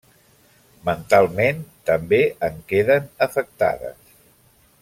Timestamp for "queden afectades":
2.73-4.13